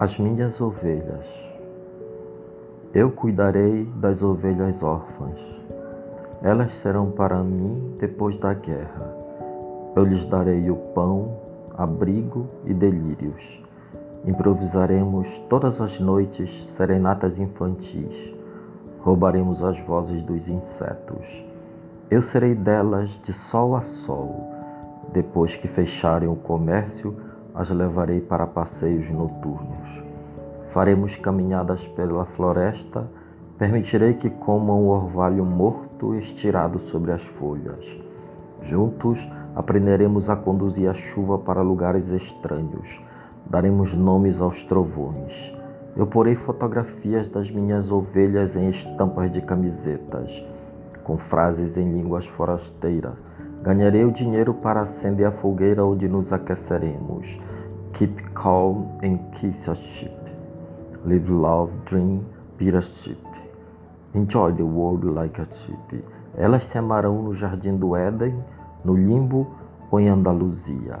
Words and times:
As 0.00 0.16
minhas 0.16 0.60
ovelhas. 0.60 1.26
Eu 2.94 3.10
cuidarei 3.10 3.84
das 3.96 4.22
ovelhas 4.22 4.80
órfãs. 4.80 5.40
Elas 6.40 6.76
serão 6.76 7.10
para 7.10 7.42
mim 7.42 7.96
depois 7.98 8.38
da 8.38 8.54
guerra. 8.54 9.12
Eu 9.96 10.04
lhes 10.04 10.24
darei 10.24 10.70
o 10.70 10.76
pão, 10.76 11.38
abrigo 11.76 12.46
e 12.64 12.72
delírios. 12.72 13.60
Improvisaremos 14.24 15.36
todas 15.48 15.80
as 15.80 15.98
noites 15.98 16.68
serenatas 16.68 17.36
infantis. 17.36 18.32
Roubaremos 19.00 19.64
as 19.64 19.80
vozes 19.80 20.22
dos 20.22 20.48
insetos. 20.48 21.44
Eu 22.08 22.22
serei 22.22 22.54
delas 22.54 23.18
de 23.24 23.32
sol 23.32 23.74
a 23.74 23.82
sol. 23.82 24.48
Depois 25.12 25.56
que 25.56 25.66
fecharem 25.66 26.28
o 26.28 26.36
comércio, 26.36 27.16
as 27.58 27.68
levarei 27.68 28.20
para 28.20 28.46
passeios 28.46 29.10
noturnos. 29.10 30.02
Faremos 30.68 31.14
caminhadas 31.16 31.86
pela 31.88 32.24
floresta, 32.24 33.06
permitirei 33.58 34.14
que 34.14 34.30
comam 34.30 34.84
o 34.84 34.88
orvalho 34.88 35.44
morto 35.44 36.14
estirado 36.14 36.78
sobre 36.78 37.12
as 37.12 37.22
folhas. 37.22 37.84
Juntos 38.62 39.28
aprenderemos 39.54 40.30
a 40.30 40.36
conduzir 40.36 40.88
a 40.88 40.94
chuva 40.94 41.36
para 41.36 41.60
lugares 41.60 42.08
estranhos 42.08 43.00
daremos 43.48 43.94
nomes 43.94 44.40
aos 44.40 44.62
trovões. 44.62 45.54
Eu 45.96 46.06
porei 46.06 46.36
fotografias 46.36 47.26
das 47.28 47.50
minhas 47.50 47.90
ovelhas 47.90 48.54
em 48.54 48.68
estampas 48.68 49.30
de 49.32 49.40
camisetas, 49.40 50.44
com 51.02 51.16
frases 51.16 51.76
em 51.78 51.90
línguas 51.90 52.26
forasteiras. 52.26 53.14
Ganharei 53.62 54.04
o 54.04 54.12
dinheiro 54.12 54.54
para 54.54 54.82
acender 54.82 55.26
a 55.26 55.32
fogueira 55.32 55.84
onde 55.84 56.08
nos 56.08 56.32
aqueceremos. 56.32 57.40
Keep 57.92 58.30
calm 58.32 58.84
and 59.02 59.18
kiss 59.32 59.68
a 59.68 59.74
ship. 59.74 60.14
Live 61.04 61.30
love, 61.32 61.72
dream, 61.84 62.24
be 62.56 62.70
a 62.76 62.80
ship. 62.80 63.18
Enjoy 64.14 64.52
the 64.52 64.62
world 64.62 65.06
like 65.06 65.40
a 65.40 65.46
ship. 65.50 66.04
Elas 66.36 66.64
se 66.64 66.78
amarão 66.78 67.20
no 67.20 67.34
jardim 67.34 67.76
do 67.76 67.96
Éden, 67.96 68.42
no 68.84 68.94
limbo 68.94 69.48
ou 69.90 69.98
em 69.98 70.08
Andaluzia. 70.08 71.00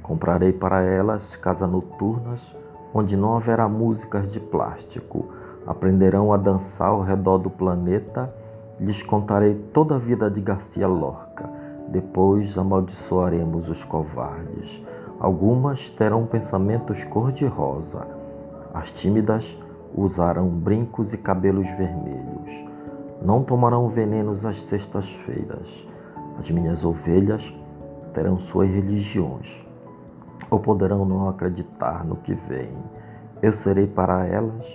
Comprarei 0.00 0.52
para 0.52 0.82
elas 0.82 1.34
casas 1.34 1.68
noturnas, 1.68 2.54
onde 2.94 3.16
não 3.16 3.36
haverá 3.36 3.68
músicas 3.68 4.32
de 4.32 4.38
plástico. 4.38 5.26
Aprenderão 5.66 6.32
a 6.32 6.36
dançar 6.36 6.88
ao 6.88 7.02
redor 7.02 7.38
do 7.38 7.50
planeta. 7.50 8.32
Lhes 8.78 9.02
contarei 9.02 9.54
toda 9.72 9.96
a 9.96 9.98
vida 9.98 10.30
de 10.30 10.40
Garcia 10.40 10.86
Lorca. 10.86 11.57
Depois 11.90 12.56
amaldiçoaremos 12.58 13.68
os 13.68 13.82
covardes. 13.82 14.82
Algumas 15.18 15.90
terão 15.90 16.26
pensamentos 16.26 17.02
cor-de-rosa. 17.04 18.06
As 18.72 18.92
tímidas 18.92 19.58
usarão 19.94 20.48
brincos 20.48 21.12
e 21.12 21.18
cabelos 21.18 21.66
vermelhos. 21.70 22.68
Não 23.22 23.42
tomarão 23.42 23.88
venenos 23.88 24.44
às 24.44 24.62
sextas-feiras. 24.62 25.86
As 26.38 26.50
minhas 26.50 26.84
ovelhas 26.84 27.52
terão 28.12 28.38
suas 28.38 28.68
religiões 28.68 29.66
ou 30.50 30.58
poderão 30.58 31.04
não 31.04 31.28
acreditar 31.28 32.04
no 32.04 32.16
que 32.16 32.34
vem. 32.34 32.72
Eu 33.42 33.52
serei 33.52 33.86
para 33.86 34.26
elas, 34.26 34.66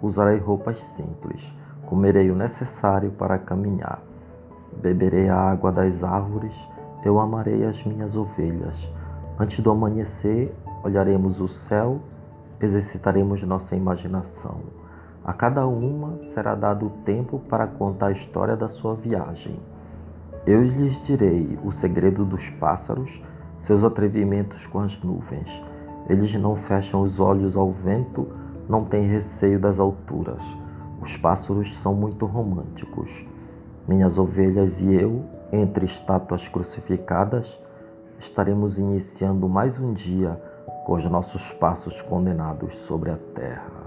usarei 0.00 0.38
roupas 0.38 0.82
simples, 0.82 1.52
comerei 1.86 2.30
o 2.30 2.34
necessário 2.34 3.10
para 3.10 3.38
caminhar, 3.38 4.02
beberei 4.80 5.28
a 5.28 5.36
água 5.36 5.72
das 5.72 6.02
árvores, 6.04 6.54
eu 7.04 7.18
amarei 7.18 7.64
as 7.64 7.84
minhas 7.84 8.16
ovelhas. 8.16 8.88
Antes 9.38 9.60
do 9.60 9.70
amanhecer, 9.70 10.54
olharemos 10.82 11.40
o 11.40 11.48
céu, 11.48 12.00
exercitaremos 12.60 13.42
nossa 13.42 13.76
imaginação. 13.76 14.60
A 15.24 15.32
cada 15.32 15.66
uma 15.66 16.18
será 16.18 16.54
dado 16.54 16.90
tempo 17.04 17.38
para 17.48 17.66
contar 17.66 18.06
a 18.06 18.12
história 18.12 18.56
da 18.56 18.68
sua 18.68 18.94
viagem. 18.94 19.58
Eu 20.46 20.62
lhes 20.62 21.04
direi 21.04 21.58
o 21.64 21.72
segredo 21.72 22.24
dos 22.24 22.48
pássaros 22.48 23.20
seus 23.58 23.82
atrevimentos 23.82 24.66
com 24.66 24.80
as 24.80 25.02
nuvens. 25.02 25.50
Eles 26.08 26.32
não 26.34 26.54
fecham 26.54 27.02
os 27.02 27.18
olhos 27.18 27.56
ao 27.56 27.72
vento, 27.72 28.28
não 28.68 28.84
têm 28.84 29.08
receio 29.08 29.58
das 29.58 29.80
alturas. 29.80 30.42
Os 31.00 31.16
pássaros 31.16 31.76
são 31.76 31.94
muito 31.94 32.26
românticos. 32.26 33.26
Minhas 33.88 34.18
ovelhas 34.18 34.80
e 34.80 34.92
eu, 34.92 35.24
entre 35.52 35.84
estátuas 35.84 36.48
crucificadas, 36.48 37.56
estaremos 38.18 38.78
iniciando 38.78 39.48
mais 39.48 39.78
um 39.78 39.92
dia 39.92 40.40
com 40.84 40.94
os 40.94 41.04
nossos 41.04 41.52
passos 41.52 42.02
condenados 42.02 42.76
sobre 42.78 43.10
a 43.10 43.18
terra. 43.32 43.86